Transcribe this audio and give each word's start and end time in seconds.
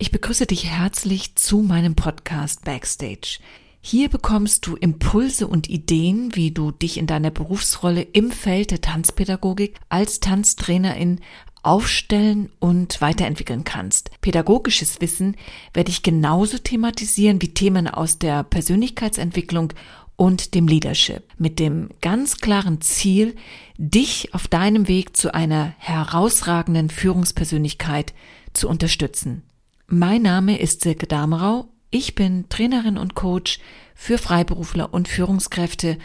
Ich 0.00 0.12
begrüße 0.12 0.46
dich 0.46 0.66
herzlich 0.66 1.34
zu 1.34 1.58
meinem 1.58 1.96
Podcast 1.96 2.64
Backstage. 2.64 3.40
Hier 3.80 4.08
bekommst 4.08 4.64
du 4.64 4.76
Impulse 4.76 5.48
und 5.48 5.68
Ideen, 5.68 6.36
wie 6.36 6.52
du 6.52 6.70
dich 6.70 6.98
in 6.98 7.08
deiner 7.08 7.32
Berufsrolle 7.32 8.02
im 8.02 8.30
Feld 8.30 8.70
der 8.70 8.80
Tanzpädagogik 8.80 9.74
als 9.88 10.20
Tanztrainerin 10.20 11.18
aufstellen 11.64 12.48
und 12.60 13.00
weiterentwickeln 13.00 13.64
kannst. 13.64 14.12
Pädagogisches 14.20 15.00
Wissen 15.00 15.36
werde 15.74 15.90
ich 15.90 16.04
genauso 16.04 16.58
thematisieren 16.58 17.42
wie 17.42 17.52
Themen 17.52 17.88
aus 17.88 18.20
der 18.20 18.44
Persönlichkeitsentwicklung 18.44 19.72
und 20.14 20.54
dem 20.54 20.68
Leadership 20.68 21.24
mit 21.38 21.58
dem 21.58 21.88
ganz 22.00 22.36
klaren 22.36 22.80
Ziel, 22.80 23.34
dich 23.78 24.32
auf 24.32 24.46
deinem 24.46 24.86
Weg 24.86 25.16
zu 25.16 25.34
einer 25.34 25.74
herausragenden 25.78 26.88
Führungspersönlichkeit 26.88 28.14
zu 28.52 28.68
unterstützen. 28.68 29.42
Mein 29.90 30.20
Name 30.20 30.60
ist 30.60 30.82
Silke 30.82 31.06
Damerau. 31.06 31.70
Ich 31.88 32.14
bin 32.14 32.46
Trainerin 32.50 32.98
und 32.98 33.14
Coach 33.14 33.58
für 33.94 34.18
Freiberufler 34.18 34.92
und 34.92 35.08
Führungskräfte 35.08 35.96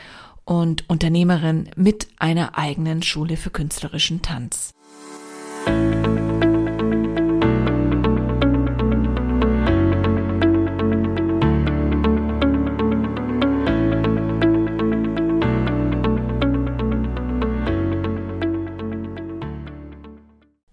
und 0.45 0.89
Unternehmerin 0.89 1.69
mit 1.75 2.07
einer 2.17 2.57
eigenen 2.57 3.03
Schule 3.03 3.35
für 3.35 3.49
künstlerischen 3.49 4.21
Tanz. 4.21 4.73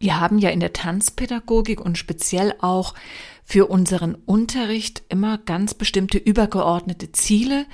Wir 0.00 0.18
haben 0.18 0.38
ja 0.38 0.48
in 0.48 0.60
der 0.60 0.72
Tanzpädagogik 0.72 1.78
und 1.78 1.98
speziell 1.98 2.54
auch 2.60 2.94
für 3.44 3.66
unseren 3.66 4.14
Unterricht 4.14 5.02
immer 5.10 5.36
ganz 5.36 5.74
bestimmte 5.74 6.16
übergeordnete 6.16 7.12
Ziele, 7.12 7.66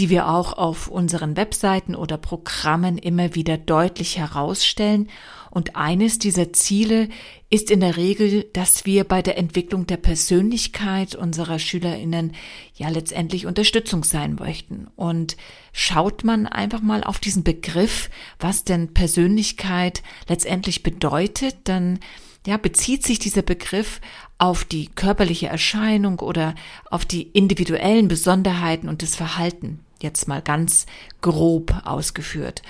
die 0.00 0.08
wir 0.08 0.30
auch 0.30 0.54
auf 0.54 0.88
unseren 0.88 1.36
Webseiten 1.36 1.94
oder 1.94 2.16
Programmen 2.16 2.96
immer 2.96 3.34
wieder 3.34 3.58
deutlich 3.58 4.16
herausstellen. 4.16 5.10
Und 5.50 5.76
eines 5.76 6.18
dieser 6.18 6.54
Ziele 6.54 7.10
ist 7.50 7.70
in 7.70 7.80
der 7.80 7.98
Regel, 7.98 8.44
dass 8.54 8.86
wir 8.86 9.04
bei 9.04 9.20
der 9.20 9.36
Entwicklung 9.36 9.86
der 9.86 9.98
Persönlichkeit 9.98 11.16
unserer 11.16 11.58
Schülerinnen 11.58 12.32
ja 12.74 12.88
letztendlich 12.88 13.44
Unterstützung 13.44 14.02
sein 14.02 14.36
möchten. 14.36 14.86
Und 14.96 15.36
schaut 15.74 16.24
man 16.24 16.46
einfach 16.46 16.80
mal 16.80 17.04
auf 17.04 17.18
diesen 17.18 17.44
Begriff, 17.44 18.08
was 18.38 18.64
denn 18.64 18.94
Persönlichkeit 18.94 20.02
letztendlich 20.28 20.82
bedeutet, 20.82 21.56
dann 21.64 21.98
ja, 22.46 22.56
bezieht 22.56 23.04
sich 23.04 23.18
dieser 23.18 23.42
Begriff 23.42 24.00
auf 24.38 24.64
die 24.64 24.86
körperliche 24.86 25.48
Erscheinung 25.48 26.20
oder 26.20 26.54
auf 26.90 27.04
die 27.04 27.24
individuellen 27.24 28.08
Besonderheiten 28.08 28.88
und 28.88 29.02
das 29.02 29.14
Verhalten, 29.14 29.80
jetzt 30.02 30.28
mal 30.28 30.42
ganz 30.42 30.86
grob 31.20 31.74
ausgeführt. 31.84 32.62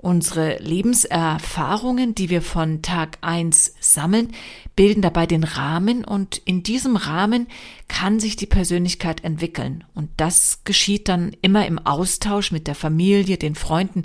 Unsere 0.00 0.58
Lebenserfahrungen, 0.58 2.14
die 2.14 2.30
wir 2.30 2.40
von 2.40 2.82
Tag 2.82 3.18
eins 3.20 3.74
sammeln, 3.80 4.32
bilden 4.76 5.02
dabei 5.02 5.26
den 5.26 5.42
Rahmen 5.42 6.04
und 6.04 6.40
in 6.44 6.62
diesem 6.62 6.94
Rahmen 6.94 7.48
kann 7.88 8.20
sich 8.20 8.36
die 8.36 8.46
Persönlichkeit 8.46 9.24
entwickeln. 9.24 9.82
Und 9.96 10.08
das 10.16 10.62
geschieht 10.62 11.08
dann 11.08 11.36
immer 11.42 11.66
im 11.66 11.80
Austausch 11.80 12.52
mit 12.52 12.68
der 12.68 12.76
Familie, 12.76 13.38
den 13.38 13.56
Freunden, 13.56 14.02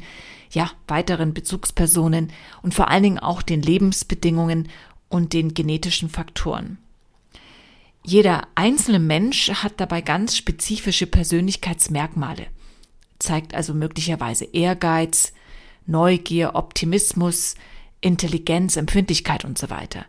ja, 0.49 0.71
weiteren 0.87 1.35
Bezugspersonen 1.35 2.31
und 2.63 2.73
vor 2.73 2.87
allen 2.89 3.03
Dingen 3.03 3.19
auch 3.19 3.43
den 3.43 3.61
Lebensbedingungen 3.61 4.69
und 5.09 5.33
den 5.33 5.53
genetischen 5.53 6.09
Faktoren. 6.09 6.79
Jeder 8.03 8.47
einzelne 8.55 8.99
Mensch 8.99 9.49
hat 9.49 9.73
dabei 9.77 10.01
ganz 10.01 10.35
spezifische 10.35 11.05
Persönlichkeitsmerkmale, 11.05 12.47
zeigt 13.23 13.53
also 13.55 13.73
möglicherweise 13.73 14.45
Ehrgeiz, 14.45 15.33
Neugier, 15.85 16.55
Optimismus, 16.55 17.55
Intelligenz, 18.01 18.77
Empfindlichkeit 18.77 19.45
und 19.45 19.57
so 19.57 19.69
weiter. 19.69 20.05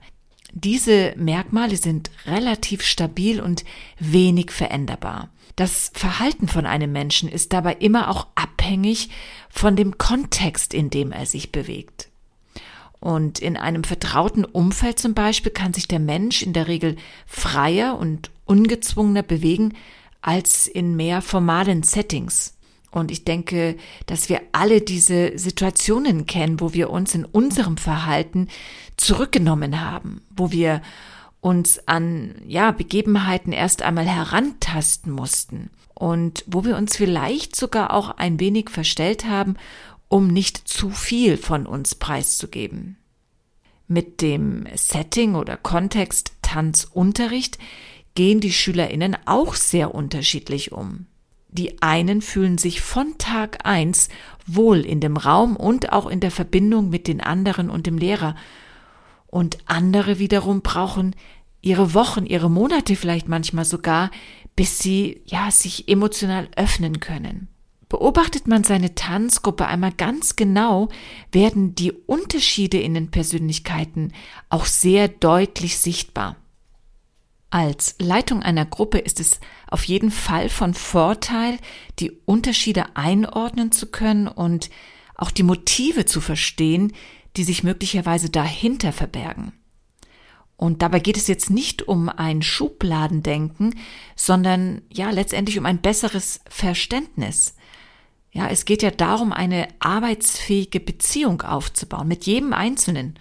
Diese 0.53 1.15
Merkmale 1.17 1.77
sind 1.77 2.11
relativ 2.27 2.83
stabil 2.83 3.41
und 3.41 3.65
wenig 3.99 4.53
veränderbar. 4.53 5.31
Das 5.57 5.91
Verhalten 5.95 6.49
von 6.49 6.67
einem 6.67 6.93
Menschen 6.93 7.29
ist 7.29 7.53
dabei 7.53 7.75
immer 7.75 8.09
auch 8.09 8.27
abhängig 8.35 9.11
von 9.49 9.77
dem 9.77 9.99
Kontext, 9.99 10.75
in 10.75 10.91
dem 10.91 11.13
er 11.13 11.27
sich 11.27 11.53
bewegt. 11.53 12.09
Und 13.01 13.39
in 13.39 13.57
einem 13.57 13.85
vertrauten 13.85 14.45
Umfeld 14.45 14.99
zum 14.99 15.15
Beispiel 15.15 15.53
kann 15.53 15.75
sich 15.75 15.87
der 15.87 15.99
Mensch 15.99 16.43
in 16.43 16.53
der 16.53 16.69
Regel 16.69 16.97
freier 17.27 17.99
und 17.99 18.31
ungezwungener 18.47 19.23
bewegen 19.23 19.75
als 20.23 20.67
in 20.67 20.97
mehr 20.97 21.21
formalen 21.21 21.83
Settings. 21.83 22.54
Und 22.95 23.11
ich 23.11 23.25
denke, 23.25 23.77
dass 24.07 24.29
wir 24.29 24.41
alle 24.53 24.81
diese 24.81 25.37
Situationen 25.37 26.27
kennen, 26.27 26.61
wo 26.61 26.73
wir 26.73 26.91
uns 26.91 27.15
in 27.15 27.25
unserem 27.25 27.77
Verhalten 27.77 28.49
zurückgenommen 28.97 29.81
haben, 29.81 30.23
wo 30.35 30.53
wir 30.53 30.81
uns 31.41 31.87
an, 31.87 32.37
ja, 32.47 32.71
Begebenheiten 32.71 33.53
erst 33.53 33.83
einmal 33.83 34.07
herantasten 34.07 35.13
mussten 35.13 35.71
und 35.95 36.45
wo 36.47 36.65
wir 36.65 36.77
uns 36.77 36.97
vielleicht 36.97 37.57
sogar 37.57 37.93
auch 37.93 38.11
ein 38.11 38.41
wenig 38.41 38.71
verstellt 38.71 39.27
haben 39.27 39.57
um 40.15 40.29
nicht 40.29 40.69
zu 40.69 40.91
viel 40.91 41.37
von 41.37 41.67
uns 41.67 41.97
preiszugeben. 41.97 42.97
Mit 43.89 44.23
dem 44.23 44.65
Setting 44.75 45.35
oder 45.35 45.57
Kontext 45.57 46.35
Tanzunterricht 46.41 47.59
gehen 48.15 48.41
die 48.41 48.53
Schülerinnen 48.53 49.17
auch 49.27 49.55
sehr 49.57 49.93
unterschiedlich 49.93 50.71
um. 50.71 51.07
Die 51.55 51.81
einen 51.83 52.21
fühlen 52.21 52.59
sich 52.59 52.81
von 52.81 53.17
Tag 53.17 53.65
eins 53.65 54.09
wohl 54.45 54.81
in 54.81 55.01
dem 55.01 55.17
Raum 55.17 55.55
und 55.55 55.93
auch 55.93 56.09
in 56.09 56.19
der 56.19 56.33
Verbindung 56.33 56.91
mit 56.91 57.07
den 57.07 57.21
anderen 57.21 57.71
und 57.71 57.87
dem 57.87 57.97
Lehrer. 57.97 58.35
Und 59.29 59.59
andere 59.67 60.19
wiederum 60.19 60.63
brauchen 60.63 61.15
ihre 61.63 61.95
Wochen, 61.95 62.27
ihre 62.27 62.51
Monate 62.51 62.97
vielleicht 62.97 63.29
manchmal 63.29 63.65
sogar, 63.65 64.11
bis 64.57 64.81
sie, 64.81 65.23
ja, 65.27 65.51
sich 65.53 65.89
emotional 65.89 66.49
öffnen 66.57 66.99
können. 66.99 67.49
Beobachtet 67.89 68.49
man 68.49 68.65
seine 68.65 68.97
Tanzgruppe 68.97 69.67
einmal 69.67 69.93
ganz 69.93 70.35
genau, 70.35 70.89
werden 71.31 71.77
die 71.77 71.93
Unterschiede 71.93 72.81
in 72.81 72.95
den 72.95 73.13
Persönlichkeiten 73.13 74.13
auch 74.49 74.67
sehr 74.67 75.07
deutlich 75.07 75.79
sichtbar. 75.79 76.37
Als 77.51 77.95
Leitung 78.01 78.43
einer 78.43 78.67
Gruppe 78.67 78.99
ist 78.99 79.21
es 79.21 79.39
auf 79.75 79.83
jeden 79.85 80.13
Fall 80.13 80.49
von 80.51 80.73
Vorteil, 80.73 81.59
die 81.99 82.13
Unterschiede 82.27 82.95
einordnen 82.95 83.73
zu 83.73 83.91
können 83.91 84.29
und 84.29 84.71
auch 85.17 85.33
die 85.33 85.43
Motive 85.43 86.05
zu 86.05 86.21
verstehen, 86.21 86.93
die 87.37 87.43
sich 87.43 87.65
möglicherweise 87.65 88.31
dahinter 88.31 88.93
verbergen. 88.93 89.53
Und 90.57 90.81
dabei 90.81 91.01
geht 91.01 91.17
es 91.17 91.27
jetzt 91.27 91.51
nicht 91.51 91.89
um 91.89 92.09
ein 92.09 92.41
Schubladendenken, 92.41 93.75
sondern 94.15 94.83
ja 94.93 95.11
letztendlich 95.11 95.59
um 95.59 95.67
ein 95.67 95.83
besseres 95.83 96.41
Verständnis. 96.49 97.57
Ja, 98.31 98.47
es 98.47 98.67
geht 98.67 98.85
ja 98.85 98.93
darum, 98.93 99.33
eine 99.33 99.67
arbeitsfähige 99.81 100.79
Beziehung 100.79 101.43
aufzubauen 101.43 102.07
mit 102.07 102.27
jedem 102.27 102.53
Einzelnen 102.53 103.19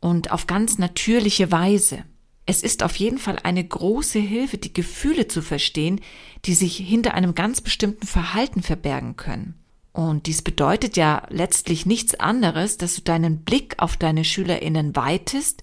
und 0.00 0.30
auf 0.30 0.46
ganz 0.46 0.78
natürliche 0.78 1.52
Weise. 1.52 2.04
Es 2.44 2.62
ist 2.62 2.82
auf 2.82 2.96
jeden 2.96 3.18
Fall 3.18 3.38
eine 3.42 3.62
große 3.62 4.18
Hilfe, 4.18 4.58
die 4.58 4.72
Gefühle 4.72 5.28
zu 5.28 5.42
verstehen, 5.42 6.00
die 6.44 6.54
sich 6.54 6.76
hinter 6.76 7.14
einem 7.14 7.34
ganz 7.34 7.60
bestimmten 7.60 8.06
Verhalten 8.06 8.62
verbergen 8.62 9.16
können. 9.16 9.54
Und 9.92 10.26
dies 10.26 10.42
bedeutet 10.42 10.96
ja 10.96 11.22
letztlich 11.28 11.86
nichts 11.86 12.14
anderes, 12.14 12.78
dass 12.78 12.96
du 12.96 13.02
deinen 13.02 13.44
Blick 13.44 13.74
auf 13.78 13.96
deine 13.96 14.24
Schülerinnen 14.24 14.96
weitest, 14.96 15.62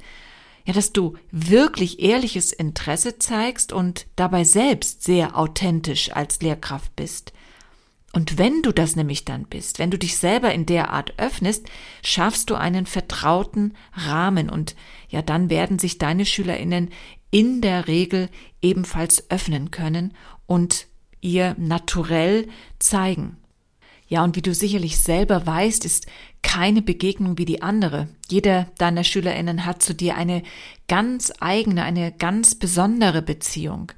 ja, 0.66 0.74
dass 0.74 0.94
du 0.94 1.18
wirklich 1.32 2.00
ehrliches 2.00 2.54
Interesse 2.54 3.18
zeigst 3.18 3.74
und 3.74 4.06
dabei 4.16 4.44
selbst 4.44 5.04
sehr 5.04 5.36
authentisch 5.36 6.12
als 6.14 6.42
Lehrkraft 6.42 6.96
bist. 6.96 7.34
Und 8.12 8.40
wenn 8.40 8.64
du 8.64 8.72
das 8.72 8.96
nämlich 8.96 9.24
dann 9.24 9.46
bist, 9.46 9.78
wenn 9.78 9.92
du 9.92 10.00
dich 10.00 10.18
selber 10.18 10.52
in 10.52 10.66
der 10.66 10.92
Art 10.92 11.14
öffnest, 11.18 11.68
schaffst 12.04 12.50
du 12.50 12.56
einen 12.56 12.88
vertrauten 12.88 13.76
Rahmen 13.94 14.50
und 14.50 14.76
ja, 15.10 15.22
dann 15.22 15.50
werden 15.50 15.78
sich 15.78 16.00
deine 16.00 16.26
Schülerinnen 16.26 16.90
in 17.30 17.62
der 17.62 17.88
Regel 17.88 18.30
ebenfalls 18.62 19.30
öffnen 19.30 19.70
können 19.70 20.14
und 20.48 20.88
ihr 21.22 21.56
naturell 21.60 22.48
zeigen. 22.80 23.38
Ja, 24.08 24.24
und 24.24 24.36
wie 24.36 24.42
du 24.42 24.56
sicherlich 24.56 24.98
selber 24.98 25.46
weißt, 25.46 25.86
ist 25.86 26.08
keine 26.42 26.82
Begegnung 26.82 27.38
wie 27.38 27.46
die 27.46 27.62
andere. 27.62 28.08
Jeder 28.28 28.72
deiner 28.80 29.04
Schülerinnen 29.04 29.68
hat 29.68 29.84
zu 29.84 29.94
dir 29.94 30.16
eine 30.16 30.42
ganz 30.88 31.32
eigene, 31.40 31.84
eine 31.84 32.12
ganz 32.12 32.56
besondere 32.56 33.22
Beziehung. 33.22 33.92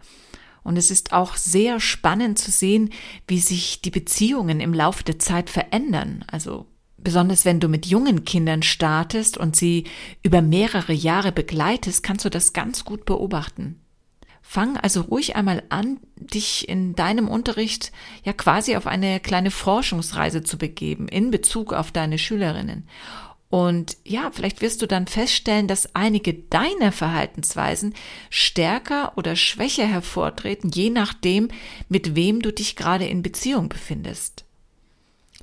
Und 0.64 0.78
es 0.78 0.92
ist 0.92 1.12
auch 1.12 1.36
sehr 1.36 1.80
spannend 1.80 2.38
zu 2.38 2.52
sehen, 2.52 2.92
wie 3.28 3.40
sich 3.40 3.82
die 3.82 3.92
Beziehungen 3.92 4.60
im 4.60 4.74
Laufe 4.74 5.04
der 5.04 5.20
Zeit 5.20 5.50
verändern. 5.50 6.24
Also 6.28 6.68
besonders 6.98 7.46
wenn 7.46 7.60
du 7.60 7.68
mit 7.68 7.86
jungen 7.86 8.26
Kindern 8.26 8.62
startest 8.64 9.38
und 9.38 9.56
sie 9.56 9.86
über 10.24 10.42
mehrere 10.42 10.94
Jahre 10.94 11.32
begleitest, 11.32 12.04
kannst 12.04 12.26
du 12.26 12.30
das 12.30 12.54
ganz 12.54 12.86
gut 12.86 13.06
beobachten. 13.06 13.80
Fang 14.44 14.76
also 14.78 15.02
ruhig 15.02 15.36
einmal 15.36 15.64
an, 15.70 16.00
dich 16.16 16.68
in 16.68 16.94
deinem 16.94 17.28
Unterricht 17.28 17.92
ja 18.24 18.34
quasi 18.34 18.76
auf 18.76 18.88
eine 18.88 19.20
kleine 19.20 19.52
Forschungsreise 19.52 20.44
zu 20.44 20.58
begeben 20.58 21.08
in 21.08 21.32
Bezug 21.32 21.74
auf 21.74 21.92
deine 21.92 22.18
Schülerinnen. 22.18 22.88
Und 23.52 23.98
ja, 24.06 24.32
vielleicht 24.32 24.62
wirst 24.62 24.82
du 24.82 24.88
dann 24.88 25.08
feststellen, 25.08 25.68
dass 25.68 25.94
einige 25.94 26.34
deiner 26.34 26.94
Verhaltensweisen 26.94 27.94
stärker 28.30 29.12
oder 29.18 29.36
schwächer 29.36 29.86
hervortreten, 29.86 30.72
je 30.72 30.90
nachdem, 30.90 31.50
mit 31.90 32.16
wem 32.16 32.42
du 32.42 32.54
dich 32.54 32.78
gerade 32.78 33.06
in 33.06 33.22
Beziehung 33.22 33.68
befindest. 33.68 34.46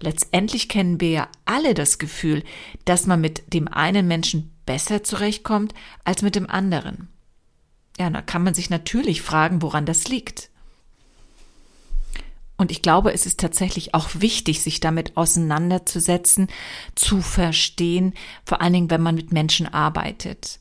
Letztendlich 0.00 0.70
kennen 0.70 1.02
wir 1.02 1.10
ja 1.10 1.28
alle 1.44 1.74
das 1.74 1.98
Gefühl, 1.98 2.44
dass 2.86 3.06
man 3.06 3.20
mit 3.20 3.52
dem 3.52 3.68
einen 3.68 4.08
Menschen 4.08 4.52
besser 4.64 5.04
zurechtkommt 5.04 5.74
als 6.04 6.22
mit 6.22 6.34
dem 6.34 6.48
anderen. 6.48 7.08
Ja, 7.98 8.08
da 8.08 8.22
kann 8.22 8.42
man 8.42 8.54
sich 8.54 8.70
natürlich 8.70 9.20
fragen, 9.20 9.60
woran 9.60 9.84
das 9.84 10.08
liegt. 10.08 10.48
Und 12.58 12.72
ich 12.72 12.82
glaube, 12.82 13.12
es 13.14 13.24
ist 13.24 13.38
tatsächlich 13.38 13.94
auch 13.94 14.08
wichtig, 14.14 14.60
sich 14.62 14.80
damit 14.80 15.16
auseinanderzusetzen, 15.16 16.48
zu 16.96 17.22
verstehen, 17.22 18.14
vor 18.44 18.60
allen 18.60 18.72
Dingen, 18.72 18.90
wenn 18.90 19.00
man 19.00 19.14
mit 19.14 19.32
Menschen 19.32 19.72
arbeitet. 19.72 20.58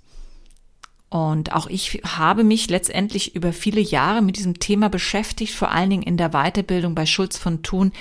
Und 1.09 1.53
auch 1.53 1.65
ich 1.67 2.01
habe 2.05 2.43
mich 2.43 2.69
letztendlich 2.69 3.35
über 3.35 3.51
viele 3.51 3.81
Jahre 3.81 4.21
mit 4.21 4.37
diesem 4.37 4.59
Thema 4.59 4.89
beschäftigt, 4.89 5.55
vor 5.55 5.71
allen 5.71 5.89
Dingen 5.89 6.03
in 6.03 6.17
der 6.17 6.29
Weiterbildung 6.29 6.93
bei 6.93 7.07
Schulz 7.07 7.37
von 7.37 7.63
Thun, 7.63 7.91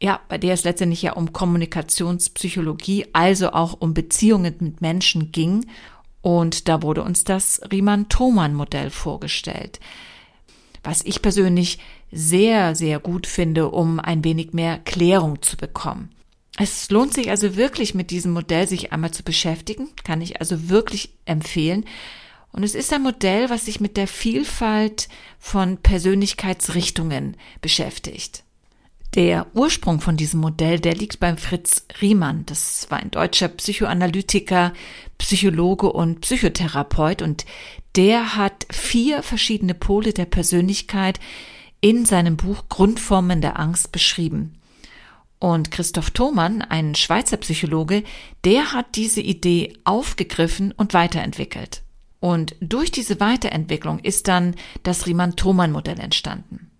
ja, 0.00 0.20
bei 0.28 0.36
der 0.36 0.52
es 0.52 0.64
letztendlich 0.64 1.00
ja 1.00 1.14
um 1.14 1.32
Kommunikationspsychologie, 1.32 3.06
also 3.14 3.52
auch 3.52 3.80
um 3.80 3.94
Beziehungen 3.94 4.54
mit 4.60 4.80
Menschen 4.82 5.32
ging. 5.32 5.66
Und 6.20 6.68
da 6.68 6.82
wurde 6.82 7.02
uns 7.02 7.24
das 7.24 7.62
Riemann-Thomann-Modell 7.72 8.90
vorgestellt 8.90 9.80
was 10.82 11.04
ich 11.04 11.22
persönlich 11.22 11.78
sehr, 12.10 12.74
sehr 12.74 12.98
gut 12.98 13.26
finde, 13.26 13.68
um 13.70 14.00
ein 14.00 14.24
wenig 14.24 14.52
mehr 14.52 14.78
Klärung 14.78 15.42
zu 15.42 15.56
bekommen. 15.56 16.10
Es 16.58 16.90
lohnt 16.90 17.14
sich 17.14 17.30
also 17.30 17.56
wirklich 17.56 17.94
mit 17.94 18.10
diesem 18.10 18.32
Modell 18.32 18.68
sich 18.68 18.92
einmal 18.92 19.12
zu 19.12 19.22
beschäftigen, 19.22 19.90
kann 20.02 20.20
ich 20.20 20.40
also 20.40 20.68
wirklich 20.68 21.10
empfehlen. 21.24 21.84
Und 22.50 22.64
es 22.64 22.74
ist 22.74 22.92
ein 22.92 23.02
Modell, 23.02 23.50
was 23.50 23.66
sich 23.66 23.78
mit 23.78 23.96
der 23.96 24.08
Vielfalt 24.08 25.08
von 25.38 25.76
Persönlichkeitsrichtungen 25.76 27.36
beschäftigt. 27.60 28.42
Der 29.14 29.46
Ursprung 29.54 30.00
von 30.00 30.16
diesem 30.16 30.40
Modell, 30.40 30.80
der 30.80 30.94
liegt 30.94 31.20
beim 31.20 31.38
Fritz 31.38 31.86
Riemann. 32.00 32.44
Das 32.46 32.90
war 32.90 32.98
ein 32.98 33.10
deutscher 33.10 33.48
Psychoanalytiker, 33.48 34.72
Psychologe 35.16 35.90
und 35.92 36.20
Psychotherapeut 36.20 37.22
und 37.22 37.46
der 37.96 38.36
hat 38.36 38.66
vier 38.70 39.22
verschiedene 39.22 39.74
Pole 39.74 40.12
der 40.12 40.26
Persönlichkeit 40.26 41.20
in 41.80 42.04
seinem 42.04 42.36
Buch 42.36 42.64
Grundformen 42.68 43.40
der 43.40 43.58
Angst 43.58 43.92
beschrieben. 43.92 44.54
Und 45.38 45.70
Christoph 45.70 46.10
Thomann, 46.10 46.62
ein 46.62 46.94
Schweizer 46.96 47.36
Psychologe, 47.36 48.02
der 48.44 48.72
hat 48.72 48.96
diese 48.96 49.20
Idee 49.20 49.74
aufgegriffen 49.84 50.72
und 50.72 50.94
weiterentwickelt. 50.94 51.82
Und 52.20 52.56
durch 52.60 52.90
diese 52.90 53.20
Weiterentwicklung 53.20 54.00
ist 54.00 54.26
dann 54.26 54.56
das 54.82 55.06
Riemann-Thomann-Modell 55.06 56.00
entstanden. 56.00 56.70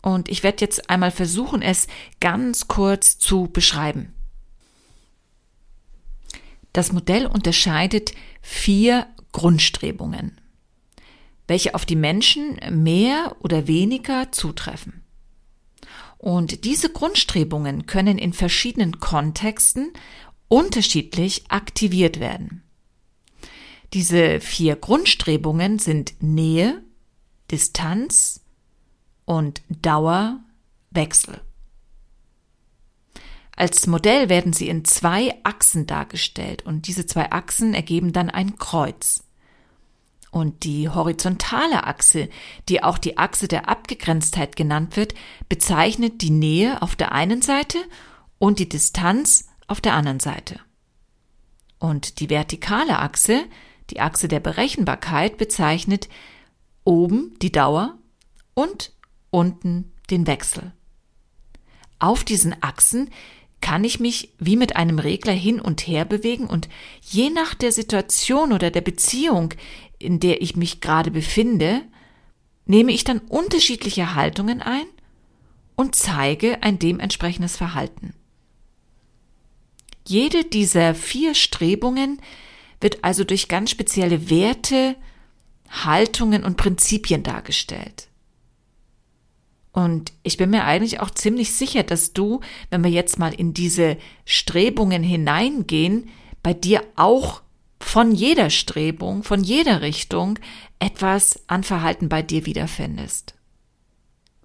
Und 0.00 0.28
ich 0.28 0.44
werde 0.44 0.60
jetzt 0.60 0.88
einmal 0.88 1.10
versuchen, 1.10 1.62
es 1.62 1.88
ganz 2.20 2.68
kurz 2.68 3.18
zu 3.18 3.48
beschreiben. 3.52 4.12
Das 6.72 6.92
Modell 6.92 7.26
unterscheidet 7.26 8.12
vier 8.42 9.06
Grundstrebungen 9.32 10.38
welche 11.46 11.74
auf 11.74 11.84
die 11.84 11.96
Menschen 11.96 12.58
mehr 12.70 13.36
oder 13.40 13.66
weniger 13.66 14.32
zutreffen. 14.32 15.04
Und 16.18 16.64
diese 16.64 16.90
Grundstrebungen 16.90 17.86
können 17.86 18.16
in 18.16 18.32
verschiedenen 18.32 18.98
Kontexten 18.98 19.92
unterschiedlich 20.48 21.44
aktiviert 21.50 22.18
werden. 22.20 22.62
Diese 23.92 24.40
vier 24.40 24.76
Grundstrebungen 24.76 25.78
sind 25.78 26.14
Nähe, 26.20 26.82
Distanz 27.50 28.40
und 29.24 29.62
Dauerwechsel. 29.68 31.40
Als 33.56 33.86
Modell 33.86 34.28
werden 34.28 34.52
sie 34.52 34.68
in 34.68 34.84
zwei 34.84 35.34
Achsen 35.44 35.86
dargestellt 35.86 36.62
und 36.62 36.88
diese 36.88 37.06
zwei 37.06 37.30
Achsen 37.30 37.74
ergeben 37.74 38.12
dann 38.12 38.30
ein 38.30 38.56
Kreuz. 38.58 39.22
Und 40.34 40.64
die 40.64 40.88
horizontale 40.88 41.86
Achse, 41.86 42.28
die 42.68 42.82
auch 42.82 42.98
die 42.98 43.18
Achse 43.18 43.46
der 43.46 43.68
Abgegrenztheit 43.68 44.56
genannt 44.56 44.96
wird, 44.96 45.14
bezeichnet 45.48 46.22
die 46.22 46.30
Nähe 46.30 46.82
auf 46.82 46.96
der 46.96 47.12
einen 47.12 47.40
Seite 47.40 47.78
und 48.40 48.58
die 48.58 48.68
Distanz 48.68 49.48
auf 49.68 49.80
der 49.80 49.94
anderen 49.94 50.18
Seite. 50.18 50.58
Und 51.78 52.18
die 52.18 52.30
vertikale 52.30 52.98
Achse, 52.98 53.44
die 53.90 54.00
Achse 54.00 54.26
der 54.26 54.40
Berechenbarkeit, 54.40 55.38
bezeichnet 55.38 56.08
oben 56.82 57.38
die 57.40 57.52
Dauer 57.52 57.96
und 58.54 58.92
unten 59.30 59.92
den 60.10 60.26
Wechsel. 60.26 60.72
Auf 62.00 62.24
diesen 62.24 62.60
Achsen 62.60 63.08
kann 63.64 63.82
ich 63.82 63.98
mich 63.98 64.28
wie 64.38 64.56
mit 64.56 64.76
einem 64.76 64.98
Regler 64.98 65.32
hin 65.32 65.58
und 65.58 65.86
her 65.86 66.04
bewegen 66.04 66.48
und 66.48 66.68
je 67.00 67.30
nach 67.30 67.54
der 67.54 67.72
Situation 67.72 68.52
oder 68.52 68.70
der 68.70 68.82
Beziehung, 68.82 69.54
in 69.98 70.20
der 70.20 70.42
ich 70.42 70.54
mich 70.54 70.82
gerade 70.82 71.10
befinde, 71.10 71.80
nehme 72.66 72.92
ich 72.92 73.04
dann 73.04 73.20
unterschiedliche 73.20 74.14
Haltungen 74.14 74.60
ein 74.60 74.84
und 75.76 75.94
zeige 75.94 76.62
ein 76.62 76.78
dementsprechendes 76.78 77.56
Verhalten. 77.56 78.12
Jede 80.06 80.44
dieser 80.44 80.94
vier 80.94 81.34
Strebungen 81.34 82.20
wird 82.82 83.02
also 83.02 83.24
durch 83.24 83.48
ganz 83.48 83.70
spezielle 83.70 84.28
Werte, 84.28 84.94
Haltungen 85.70 86.44
und 86.44 86.58
Prinzipien 86.58 87.22
dargestellt. 87.22 88.08
Und 89.74 90.12
ich 90.22 90.36
bin 90.36 90.50
mir 90.50 90.64
eigentlich 90.64 91.00
auch 91.00 91.10
ziemlich 91.10 91.52
sicher, 91.52 91.82
dass 91.82 92.12
du, 92.12 92.40
wenn 92.70 92.84
wir 92.84 92.92
jetzt 92.92 93.18
mal 93.18 93.34
in 93.34 93.54
diese 93.54 93.96
Strebungen 94.24 95.02
hineingehen, 95.02 96.10
bei 96.44 96.54
dir 96.54 96.84
auch 96.94 97.42
von 97.80 98.12
jeder 98.12 98.50
Strebung, 98.50 99.24
von 99.24 99.42
jeder 99.42 99.82
Richtung 99.82 100.38
etwas 100.78 101.40
an 101.48 101.64
Verhalten 101.64 102.08
bei 102.08 102.22
dir 102.22 102.46
wiederfindest. 102.46 103.34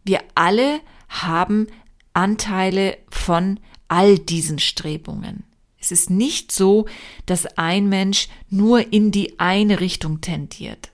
Wir 0.03 0.21
alle 0.33 0.79
haben 1.09 1.67
Anteile 2.13 2.97
von 3.11 3.59
all 3.87 4.17
diesen 4.17 4.57
Strebungen. 4.57 5.43
Es 5.79 5.91
ist 5.91 6.09
nicht 6.09 6.51
so, 6.51 6.87
dass 7.27 7.45
ein 7.55 7.87
Mensch 7.87 8.29
nur 8.49 8.91
in 8.91 9.11
die 9.11 9.39
eine 9.39 9.79
Richtung 9.79 10.21
tendiert. 10.21 10.89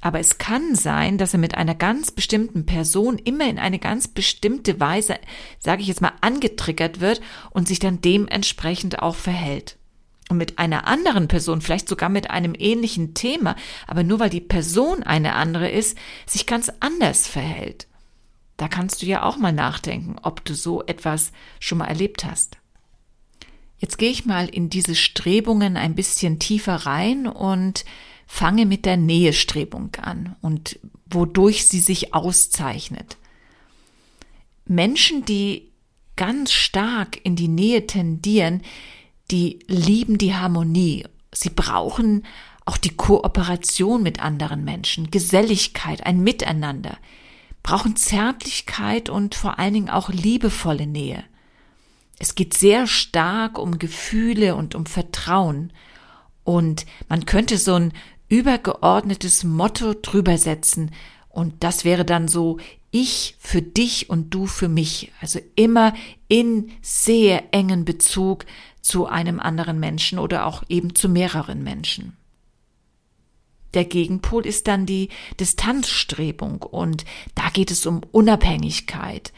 Aber 0.00 0.20
es 0.20 0.38
kann 0.38 0.74
sein, 0.74 1.18
dass 1.18 1.32
er 1.32 1.40
mit 1.40 1.56
einer 1.56 1.74
ganz 1.74 2.10
bestimmten 2.12 2.66
Person 2.66 3.18
immer 3.18 3.48
in 3.48 3.58
eine 3.58 3.78
ganz 3.78 4.06
bestimmte 4.08 4.78
Weise, 4.78 5.16
sage 5.58 5.82
ich 5.82 5.88
jetzt 5.88 6.00
mal, 6.00 6.12
angetriggert 6.20 7.00
wird 7.00 7.20
und 7.50 7.66
sich 7.66 7.80
dann 7.80 8.00
dementsprechend 8.00 9.02
auch 9.02 9.16
verhält 9.16 9.78
und 10.28 10.36
mit 10.36 10.58
einer 10.58 10.86
anderen 10.86 11.28
Person, 11.28 11.60
vielleicht 11.60 11.88
sogar 11.88 12.08
mit 12.08 12.30
einem 12.30 12.54
ähnlichen 12.56 13.14
Thema, 13.14 13.56
aber 13.86 14.02
nur 14.02 14.20
weil 14.20 14.30
die 14.30 14.40
Person 14.40 15.02
eine 15.02 15.34
andere 15.34 15.70
ist, 15.70 15.96
sich 16.26 16.46
ganz 16.46 16.70
anders 16.80 17.26
verhält. 17.26 17.86
Da 18.56 18.68
kannst 18.68 19.02
du 19.02 19.06
ja 19.06 19.22
auch 19.22 19.36
mal 19.36 19.52
nachdenken, 19.52 20.16
ob 20.22 20.44
du 20.44 20.54
so 20.54 20.84
etwas 20.84 21.32
schon 21.60 21.78
mal 21.78 21.86
erlebt 21.86 22.24
hast. 22.24 22.58
Jetzt 23.78 23.98
gehe 23.98 24.10
ich 24.10 24.26
mal 24.26 24.48
in 24.48 24.70
diese 24.70 24.96
Strebungen 24.96 25.76
ein 25.76 25.94
bisschen 25.94 26.40
tiefer 26.40 26.74
rein 26.74 27.28
und 27.28 27.84
fange 28.28 28.66
mit 28.66 28.84
der 28.84 28.98
Nähestrebung 28.98 29.96
an 30.00 30.36
und 30.42 30.78
wodurch 31.06 31.66
sie 31.66 31.80
sich 31.80 32.14
auszeichnet. 32.14 33.16
Menschen, 34.66 35.24
die 35.24 35.72
ganz 36.14 36.52
stark 36.52 37.18
in 37.24 37.34
die 37.34 37.48
Nähe 37.48 37.86
tendieren, 37.86 38.62
die 39.30 39.60
lieben 39.66 40.18
die 40.18 40.34
Harmonie. 40.34 41.06
Sie 41.32 41.50
brauchen 41.50 42.24
auch 42.66 42.76
die 42.76 42.94
Kooperation 42.94 44.02
mit 44.02 44.20
anderen 44.20 44.62
Menschen, 44.62 45.10
Geselligkeit, 45.10 46.04
ein 46.04 46.20
Miteinander, 46.20 46.98
brauchen 47.62 47.96
Zärtlichkeit 47.96 49.08
und 49.08 49.34
vor 49.34 49.58
allen 49.58 49.74
Dingen 49.74 49.90
auch 49.90 50.10
liebevolle 50.10 50.86
Nähe. 50.86 51.24
Es 52.18 52.34
geht 52.34 52.54
sehr 52.54 52.86
stark 52.86 53.58
um 53.58 53.78
Gefühle 53.78 54.54
und 54.54 54.74
um 54.74 54.84
Vertrauen. 54.84 55.72
Und 56.44 56.84
man 57.08 57.26
könnte 57.26 57.56
so 57.58 57.74
ein 57.74 57.92
übergeordnetes 58.28 59.44
Motto 59.44 59.94
drüber 59.94 60.38
setzen. 60.38 60.90
Und 61.28 61.62
das 61.64 61.84
wäre 61.84 62.04
dann 62.04 62.28
so, 62.28 62.58
ich 62.90 63.36
für 63.38 63.62
dich 63.62 64.10
und 64.10 64.30
du 64.30 64.46
für 64.46 64.68
mich. 64.68 65.12
Also 65.20 65.40
immer 65.54 65.94
in 66.28 66.70
sehr 66.82 67.54
engen 67.54 67.84
Bezug 67.84 68.44
zu 68.80 69.06
einem 69.06 69.40
anderen 69.40 69.78
Menschen 69.80 70.18
oder 70.18 70.46
auch 70.46 70.62
eben 70.68 70.94
zu 70.94 71.08
mehreren 71.08 71.62
Menschen. 71.62 72.16
Der 73.74 73.84
Gegenpol 73.84 74.46
ist 74.46 74.66
dann 74.66 74.86
die 74.86 75.10
Distanzstrebung 75.38 76.62
und 76.62 77.04
da 77.34 77.50
geht 77.50 77.70
es 77.70 77.84
um 77.84 78.00
Unabhängigkeit, 78.12 79.32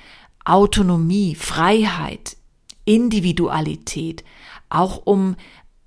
Autonomie, 0.45 1.35
Freiheit, 1.35 2.37
Individualität, 2.85 4.25
auch 4.69 4.99
um 5.05 5.35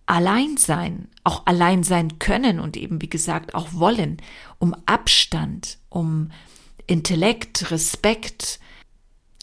Alleinsein, 0.05 1.07
auch 1.23 1.45
allein 1.45 1.83
sein 1.83 2.19
können 2.19 2.59
und 2.59 2.77
eben, 2.77 3.01
wie 3.01 3.09
gesagt, 3.09 3.55
auch 3.55 3.73
wollen, 3.73 4.17
um 4.59 4.75
Abstand, 4.85 5.77
um 5.89 6.31
Intellekt, 6.87 7.71
Respekt, 7.71 8.59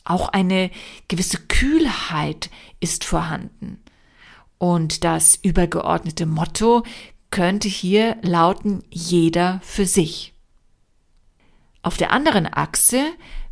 auch 0.05 0.29
eine 0.29 0.71
gewisse 1.09 1.39
Kühlheit 1.39 2.51
ist 2.81 3.05
vorhanden. 3.05 3.83
Und 4.59 5.05
das 5.05 5.37
übergeordnete 5.37 6.27
Motto 6.27 6.85
könnte 7.31 7.69
hier 7.69 8.17
lauten 8.23 8.83
jeder 8.91 9.61
für 9.63 9.87
sich. 9.87 10.35
Auf 11.83 11.97
der 11.97 12.13
anderen 12.13 12.47
Achse 12.53 13.05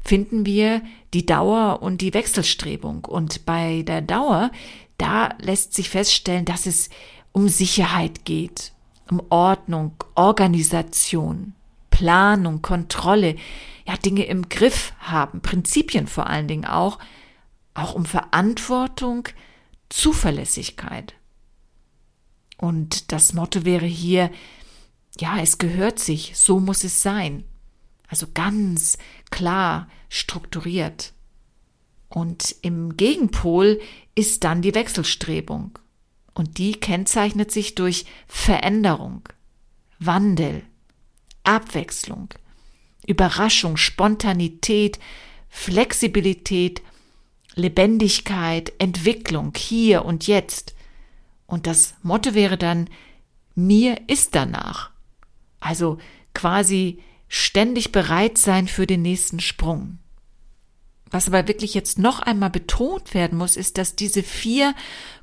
finden 0.09 0.47
wir 0.47 0.81
die 1.13 1.27
Dauer 1.27 1.83
und 1.83 2.01
die 2.01 2.15
Wechselstrebung. 2.15 3.05
Und 3.05 3.45
bei 3.45 3.83
der 3.83 4.01
Dauer, 4.01 4.51
da 4.97 5.35
lässt 5.39 5.75
sich 5.75 5.91
feststellen, 5.91 6.47
dass 6.47 6.65
es 6.65 6.89
um 7.33 7.49
Sicherheit 7.49 8.25
geht, 8.25 8.73
um 9.11 9.23
Ordnung, 9.29 9.93
Organisation, 10.15 11.53
Planung, 11.91 12.63
Kontrolle, 12.63 13.37
ja, 13.87 13.99
Dinge 13.99 14.25
im 14.25 14.49
Griff 14.49 14.95
haben, 14.99 15.43
Prinzipien 15.43 16.07
vor 16.07 16.27
allen 16.27 16.49
Dingen 16.49 16.65
auch, 16.65 16.99
auch 17.75 17.95
um 17.95 18.07
Verantwortung, 18.07 19.29
Zuverlässigkeit. 19.91 21.13
Und 22.57 23.13
das 23.13 23.35
Motto 23.35 23.67
wäre 23.67 23.87
hier, 23.87 24.31
ja, 25.21 25.39
es 25.39 25.59
gehört 25.59 25.99
sich, 25.99 26.33
so 26.35 26.61
muss 26.61 26.83
es 26.83 27.03
sein. 27.03 27.45
Also 28.09 28.27
ganz 28.33 28.99
klar 29.31 29.89
strukturiert. 30.09 31.13
Und 32.09 32.57
im 32.63 32.97
Gegenpol 32.97 33.81
ist 34.15 34.45
dann 34.45 34.63
die 34.63 34.75
Wechselstrebung. 34.75 35.79
Und 36.35 36.59
die 36.59 36.73
kennzeichnet 36.73 37.51
sich 37.53 37.75
durch 37.75 38.07
Veränderung, 38.27 39.29
Wandel, 39.99 40.63
Abwechslung, 41.45 42.29
Überraschung, 43.07 43.77
Spontanität, 43.77 44.99
Flexibilität, 45.49 46.83
Lebendigkeit, 47.55 48.73
Entwicklung 48.79 49.53
hier 49.57 50.05
und 50.05 50.27
jetzt. 50.27 50.75
Und 51.47 51.67
das 51.67 51.95
Motto 52.03 52.35
wäre 52.35 52.57
dann, 52.57 52.89
mir 53.55 54.01
ist 54.07 54.35
danach. 54.35 54.91
Also 55.59 55.99
quasi 56.35 57.03
ständig 57.29 57.93
bereit 57.93 58.39
sein 58.39 58.69
für 58.69 58.87
den 58.87 59.03
nächsten 59.03 59.41
Sprung. 59.41 59.99
Was 61.11 61.29
aber 61.29 61.49
wirklich 61.49 61.75
jetzt 61.75 61.99
noch 61.99 62.21
einmal 62.21 62.51
betont 62.51 63.15
werden 63.15 63.39
muss, 63.39 63.57
ist, 63.57 63.79
dass 63.79 63.97
diese 63.97 64.23
vier 64.23 64.75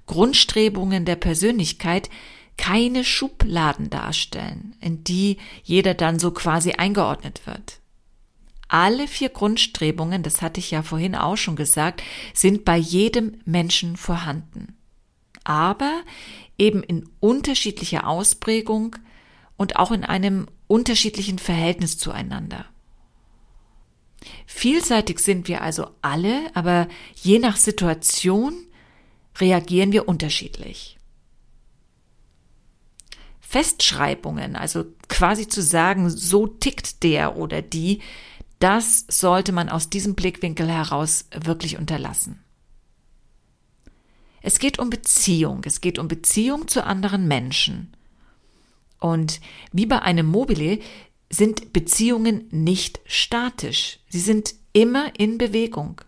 Grundstrebungen 0.07 1.05
der 1.05 1.15
Persönlichkeit 1.15 2.09
keine 2.57 3.03
Schubladen 3.03 3.89
darstellen, 3.89 4.75
in 4.79 5.03
die 5.03 5.37
jeder 5.63 5.93
dann 5.93 6.19
so 6.19 6.31
quasi 6.31 6.73
eingeordnet 6.73 7.45
wird. 7.45 7.79
Alle 8.67 9.07
vier 9.07 9.29
Grundstrebungen, 9.29 10.23
das 10.23 10.41
hatte 10.41 10.59
ich 10.59 10.71
ja 10.71 10.81
vorhin 10.81 11.15
auch 11.15 11.35
schon 11.35 11.55
gesagt, 11.55 12.01
sind 12.33 12.65
bei 12.65 12.77
jedem 12.77 13.39
Menschen 13.45 13.95
vorhanden. 13.95 14.75
Aber 15.43 16.01
eben 16.57 16.81
in 16.81 17.07
unterschiedlicher 17.19 18.07
Ausprägung 18.07 18.95
und 19.57 19.75
auch 19.75 19.91
in 19.91 20.03
einem 20.03 20.47
unterschiedlichen 20.67 21.39
Verhältnis 21.39 21.97
zueinander. 21.97 22.65
Vielseitig 24.45 25.19
sind 25.19 25.47
wir 25.47 25.61
also 25.61 25.89
alle, 26.01 26.49
aber 26.55 26.87
je 27.15 27.39
nach 27.39 27.57
Situation 27.57 28.53
reagieren 29.37 29.91
wir 29.91 30.07
unterschiedlich. 30.07 30.97
Festschreibungen, 33.41 34.55
also 34.55 34.85
quasi 35.07 35.47
zu 35.47 35.61
sagen, 35.61 36.09
so 36.09 36.47
tickt 36.47 37.03
der 37.03 37.37
oder 37.37 37.61
die, 37.61 38.01
das 38.59 39.05
sollte 39.07 39.51
man 39.51 39.69
aus 39.69 39.89
diesem 39.89 40.15
Blickwinkel 40.15 40.67
heraus 40.67 41.27
wirklich 41.31 41.77
unterlassen. 41.77 42.43
Es 44.41 44.59
geht 44.59 44.79
um 44.79 44.89
Beziehung, 44.89 45.61
es 45.65 45.81
geht 45.81 45.99
um 45.99 46.07
Beziehung 46.07 46.67
zu 46.67 46.83
anderen 46.83 47.27
Menschen. 47.27 47.94
Und 48.99 49.41
wie 49.71 49.85
bei 49.85 50.01
einem 50.01 50.25
Mobile 50.25 50.79
sind 51.29 51.73
Beziehungen 51.73 52.47
nicht 52.51 52.99
statisch. 53.05 53.99
Sie 54.09 54.19
sind 54.19 54.55
immer 54.73 55.11
in 55.17 55.37
Bewegung. 55.37 56.01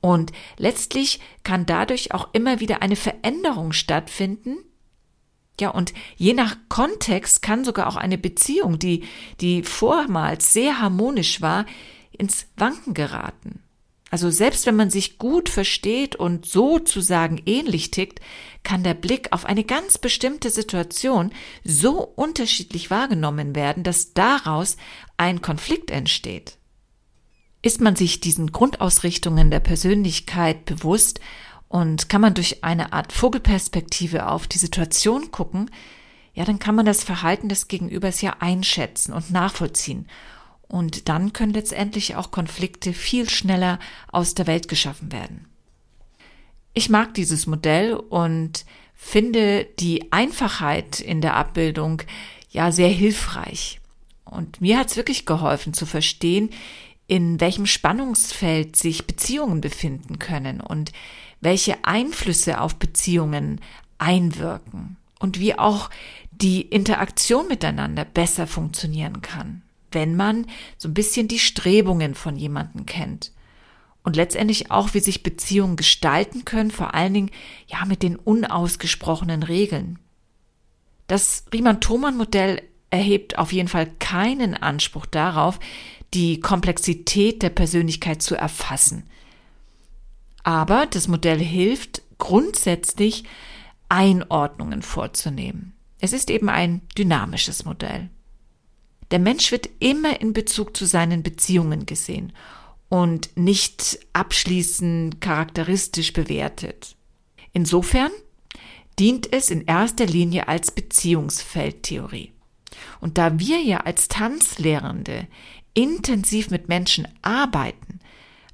Und 0.00 0.32
letztlich 0.56 1.20
kann 1.44 1.64
dadurch 1.64 2.12
auch 2.12 2.28
immer 2.32 2.60
wieder 2.60 2.82
eine 2.82 2.96
Veränderung 2.96 3.72
stattfinden. 3.72 4.58
Ja, 5.60 5.70
und 5.70 5.92
je 6.16 6.34
nach 6.34 6.56
Kontext 6.68 7.40
kann 7.42 7.64
sogar 7.64 7.86
auch 7.86 7.96
eine 7.96 8.18
Beziehung, 8.18 8.78
die, 8.80 9.04
die 9.40 9.62
vormals 9.62 10.52
sehr 10.52 10.80
harmonisch 10.80 11.40
war, 11.40 11.66
ins 12.10 12.46
Wanken 12.56 12.94
geraten. 12.94 13.61
Also 14.12 14.28
selbst 14.28 14.66
wenn 14.66 14.76
man 14.76 14.90
sich 14.90 15.16
gut 15.16 15.48
versteht 15.48 16.16
und 16.16 16.44
sozusagen 16.44 17.40
ähnlich 17.46 17.90
tickt, 17.92 18.20
kann 18.62 18.82
der 18.82 18.92
Blick 18.92 19.32
auf 19.32 19.46
eine 19.46 19.64
ganz 19.64 19.96
bestimmte 19.96 20.50
Situation 20.50 21.32
so 21.64 22.12
unterschiedlich 22.14 22.90
wahrgenommen 22.90 23.56
werden, 23.56 23.84
dass 23.84 24.12
daraus 24.12 24.76
ein 25.16 25.40
Konflikt 25.40 25.90
entsteht. 25.90 26.58
Ist 27.62 27.80
man 27.80 27.96
sich 27.96 28.20
diesen 28.20 28.52
Grundausrichtungen 28.52 29.50
der 29.50 29.60
Persönlichkeit 29.60 30.66
bewusst 30.66 31.20
und 31.68 32.10
kann 32.10 32.20
man 32.20 32.34
durch 32.34 32.62
eine 32.64 32.92
Art 32.92 33.14
Vogelperspektive 33.14 34.28
auf 34.28 34.46
die 34.46 34.58
Situation 34.58 35.30
gucken, 35.30 35.70
ja, 36.34 36.44
dann 36.44 36.58
kann 36.58 36.74
man 36.74 36.84
das 36.84 37.02
Verhalten 37.02 37.48
des 37.48 37.66
Gegenübers 37.66 38.20
ja 38.20 38.36
einschätzen 38.40 39.14
und 39.14 39.30
nachvollziehen 39.30 40.06
und 40.72 41.10
dann 41.10 41.34
können 41.34 41.52
letztendlich 41.52 42.16
auch 42.16 42.30
Konflikte 42.30 42.94
viel 42.94 43.28
schneller 43.28 43.78
aus 44.10 44.32
der 44.32 44.46
Welt 44.46 44.68
geschaffen 44.68 45.12
werden. 45.12 45.44
Ich 46.72 46.88
mag 46.88 47.12
dieses 47.12 47.46
Modell 47.46 47.92
und 47.92 48.64
finde 48.94 49.66
die 49.78 50.10
Einfachheit 50.12 50.98
in 51.00 51.20
der 51.20 51.36
Abbildung 51.36 52.00
ja 52.48 52.72
sehr 52.72 52.88
hilfreich. 52.88 53.80
Und 54.24 54.62
mir 54.62 54.78
hat 54.78 54.88
es 54.88 54.96
wirklich 54.96 55.26
geholfen 55.26 55.74
zu 55.74 55.84
verstehen, 55.84 56.48
in 57.06 57.38
welchem 57.38 57.66
Spannungsfeld 57.66 58.74
sich 58.74 59.06
Beziehungen 59.06 59.60
befinden 59.60 60.18
können 60.18 60.62
und 60.62 60.92
welche 61.42 61.84
Einflüsse 61.84 62.58
auf 62.58 62.76
Beziehungen 62.76 63.60
einwirken 63.98 64.96
und 65.18 65.38
wie 65.38 65.58
auch 65.58 65.90
die 66.30 66.62
Interaktion 66.62 67.46
miteinander 67.46 68.06
besser 68.06 68.46
funktionieren 68.46 69.20
kann 69.20 69.61
wenn 69.92 70.16
man 70.16 70.46
so 70.78 70.88
ein 70.88 70.94
bisschen 70.94 71.28
die 71.28 71.38
Strebungen 71.38 72.14
von 72.14 72.36
jemandem 72.36 72.86
kennt. 72.86 73.32
Und 74.04 74.16
letztendlich 74.16 74.70
auch, 74.70 74.94
wie 74.94 75.00
sich 75.00 75.22
Beziehungen 75.22 75.76
gestalten 75.76 76.44
können, 76.44 76.70
vor 76.70 76.94
allen 76.94 77.14
Dingen 77.14 77.30
ja 77.66 77.84
mit 77.84 78.02
den 78.02 78.16
unausgesprochenen 78.16 79.42
Regeln. 79.42 79.98
Das 81.06 81.44
Riemann-Thomann-Modell 81.52 82.62
erhebt 82.90 83.38
auf 83.38 83.52
jeden 83.52 83.68
Fall 83.68 83.86
keinen 83.98 84.54
Anspruch 84.54 85.06
darauf, 85.06 85.60
die 86.14 86.40
Komplexität 86.40 87.42
der 87.42 87.50
Persönlichkeit 87.50 88.22
zu 88.22 88.34
erfassen. 88.34 89.04
Aber 90.42 90.86
das 90.86 91.08
Modell 91.08 91.38
hilft 91.38 92.02
grundsätzlich, 92.18 93.24
Einordnungen 93.88 94.82
vorzunehmen. 94.82 95.74
Es 96.00 96.12
ist 96.12 96.30
eben 96.30 96.48
ein 96.48 96.80
dynamisches 96.96 97.64
Modell. 97.64 98.08
Der 99.12 99.18
Mensch 99.18 99.52
wird 99.52 99.68
immer 99.78 100.20
in 100.22 100.32
Bezug 100.32 100.74
zu 100.74 100.86
seinen 100.86 101.22
Beziehungen 101.22 101.84
gesehen 101.84 102.32
und 102.88 103.36
nicht 103.36 103.98
abschließend 104.14 105.20
charakteristisch 105.20 106.14
bewertet. 106.14 106.96
Insofern 107.52 108.10
dient 108.98 109.30
es 109.30 109.50
in 109.50 109.66
erster 109.66 110.06
Linie 110.06 110.48
als 110.48 110.70
Beziehungsfeldtheorie. 110.70 112.32
Und 113.00 113.18
da 113.18 113.38
wir 113.38 113.60
ja 113.60 113.80
als 113.80 114.08
Tanzlehrende 114.08 115.28
intensiv 115.74 116.50
mit 116.50 116.68
Menschen 116.68 117.06
arbeiten, 117.20 118.00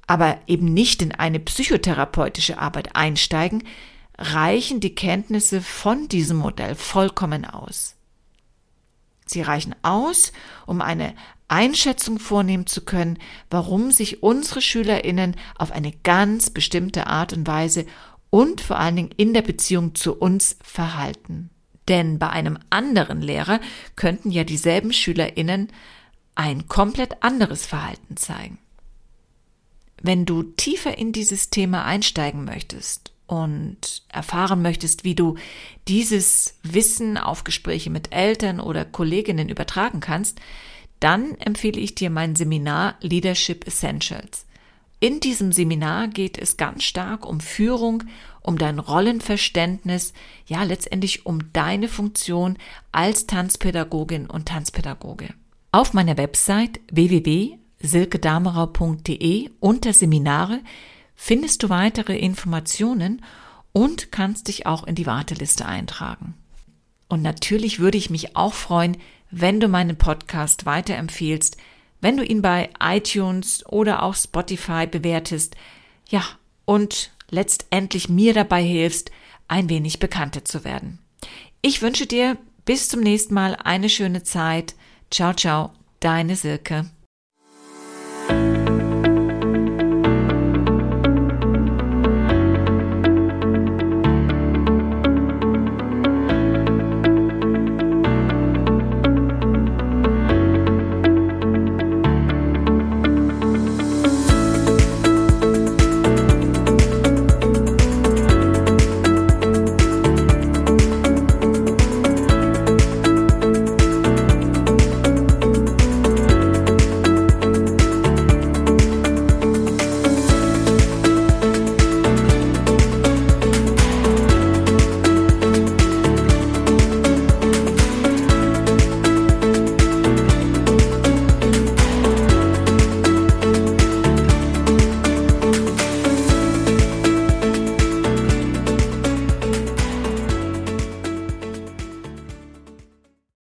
aber 0.07 0.39
eben 0.47 0.73
nicht 0.73 1.01
in 1.01 1.13
eine 1.13 1.39
psychotherapeutische 1.39 2.59
Arbeit 2.59 2.97
einsteigen, 2.97 3.63
reichen 4.17 4.81
die 4.81 4.93
Kenntnisse 4.93 5.61
von 5.61 6.09
diesem 6.09 6.37
Modell 6.37 6.75
vollkommen 6.75 7.45
aus. 7.45 7.95
Sie 9.29 9.41
reichen 9.41 9.75
aus, 9.83 10.31
um 10.65 10.81
eine 10.81 11.13
Einschätzung 11.47 12.17
vornehmen 12.17 12.65
zu 12.65 12.81
können, 12.81 13.19
warum 13.51 13.91
sich 13.91 14.23
unsere 14.23 14.61
Schülerinnen 14.61 15.35
auf 15.55 15.71
eine 15.71 15.91
ganz 15.91 16.49
bestimmte 16.49 17.07
Art 17.07 17.33
und 17.33 17.47
Weise 17.47 17.85
und 18.31 18.61
vor 18.61 18.79
allen 18.79 18.95
Dingen 18.95 19.13
in 19.17 19.33
der 19.33 19.43
Beziehung 19.43 19.93
zu 19.93 20.15
uns 20.15 20.57
verhalten. 20.63 21.51
Denn 21.87 22.17
bei 22.17 22.29
einem 22.29 22.57
anderen 22.71 23.21
Lehrer 23.21 23.59
könnten 23.95 24.31
ja 24.31 24.43
dieselben 24.43 24.93
Schülerinnen 24.93 25.69
ein 26.33 26.67
komplett 26.67 27.21
anderes 27.21 27.65
Verhalten 27.65 28.17
zeigen. 28.17 28.57
Wenn 30.01 30.25
du 30.25 30.43
tiefer 30.43 30.97
in 30.97 31.11
dieses 31.11 31.49
Thema 31.49 31.85
einsteigen 31.85 32.45
möchtest 32.45 33.11
und 33.29 34.01
erfahren 34.09 34.63
möchtest, 34.63 35.03
wie 35.03 35.13
du 35.13 35.35
dieses 35.87 36.55
Wissen 36.63 37.17
auf 37.17 37.43
Gespräche 37.43 37.91
mit 37.91 38.11
Eltern 38.11 38.59
oder 38.59 38.85
Kolleginnen 38.85 39.49
übertragen 39.49 39.99
kannst, 39.99 40.39
dann 40.99 41.35
empfehle 41.35 41.79
ich 41.79 41.93
dir 41.93 42.09
mein 42.09 42.35
Seminar 42.35 42.95
Leadership 43.01 43.67
Essentials. 43.67 44.47
In 44.99 45.19
diesem 45.19 45.51
Seminar 45.51 46.07
geht 46.07 46.39
es 46.39 46.57
ganz 46.57 46.83
stark 46.83 47.23
um 47.23 47.39
Führung, 47.39 48.03
um 48.41 48.57
dein 48.57 48.79
Rollenverständnis, 48.79 50.13
ja 50.47 50.63
letztendlich 50.63 51.27
um 51.27 51.53
deine 51.53 51.87
Funktion 51.87 52.57
als 52.91 53.27
Tanzpädagogin 53.27 54.25
und 54.25 54.47
Tanzpädagoge. 54.47 55.35
Auf 55.71 55.93
meiner 55.93 56.17
Website 56.17 56.79
www.silkedamerau.de 56.91 59.51
unter 59.59 59.93
Seminare 59.93 60.61
findest 61.21 61.63
du 61.63 61.69
weitere 61.69 62.17
Informationen 62.17 63.21
und 63.73 64.09
kannst 64.09 64.47
dich 64.47 64.65
auch 64.65 64.87
in 64.87 64.95
die 64.95 65.05
Warteliste 65.05 65.65
eintragen. 65.65 66.33
Und 67.09 67.21
natürlich 67.21 67.79
würde 67.79 67.97
ich 67.97 68.09
mich 68.09 68.37
auch 68.37 68.53
freuen, 68.53 68.95
wenn 69.29 69.59
du 69.59 69.67
meinen 69.67 69.97
Podcast 69.97 70.65
weiterempfiehlst, 70.65 71.57
wenn 71.99 72.15
du 72.15 72.23
ihn 72.23 72.41
bei 72.41 72.69
iTunes 72.81 73.65
oder 73.65 74.01
auch 74.01 74.15
Spotify 74.15 74.87
bewertest, 74.87 75.57
ja, 76.07 76.23
und 76.63 77.11
letztendlich 77.29 78.07
mir 78.07 78.33
dabei 78.33 78.63
hilfst, 78.63 79.11
ein 79.49 79.69
wenig 79.69 79.99
bekannter 79.99 80.45
zu 80.45 80.63
werden. 80.63 80.99
Ich 81.61 81.81
wünsche 81.81 82.07
dir 82.07 82.37
bis 82.63 82.87
zum 82.87 83.01
nächsten 83.01 83.33
Mal 83.33 83.57
eine 83.57 83.89
schöne 83.89 84.23
Zeit. 84.23 84.73
Ciao, 85.11 85.33
ciao, 85.33 85.73
deine 85.99 86.37
Silke. 86.37 86.89